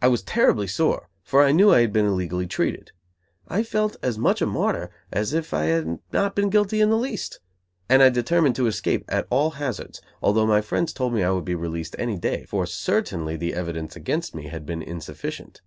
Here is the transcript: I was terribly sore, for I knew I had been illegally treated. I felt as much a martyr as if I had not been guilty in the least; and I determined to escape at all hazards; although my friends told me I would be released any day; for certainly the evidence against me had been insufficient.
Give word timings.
I 0.00 0.06
was 0.06 0.22
terribly 0.22 0.68
sore, 0.68 1.08
for 1.24 1.42
I 1.42 1.50
knew 1.50 1.72
I 1.72 1.80
had 1.80 1.92
been 1.92 2.06
illegally 2.06 2.46
treated. 2.46 2.92
I 3.48 3.64
felt 3.64 3.96
as 4.00 4.16
much 4.16 4.40
a 4.40 4.46
martyr 4.46 4.92
as 5.12 5.34
if 5.34 5.52
I 5.52 5.64
had 5.64 5.98
not 6.12 6.36
been 6.36 6.50
guilty 6.50 6.80
in 6.80 6.88
the 6.88 6.96
least; 6.96 7.40
and 7.88 8.00
I 8.00 8.08
determined 8.08 8.54
to 8.54 8.68
escape 8.68 9.04
at 9.08 9.26
all 9.28 9.50
hazards; 9.58 10.00
although 10.22 10.46
my 10.46 10.60
friends 10.60 10.92
told 10.92 11.14
me 11.14 11.24
I 11.24 11.32
would 11.32 11.44
be 11.44 11.56
released 11.56 11.96
any 11.98 12.16
day; 12.16 12.44
for 12.44 12.64
certainly 12.64 13.34
the 13.34 13.54
evidence 13.54 13.96
against 13.96 14.36
me 14.36 14.44
had 14.44 14.64
been 14.64 14.82
insufficient. 14.82 15.62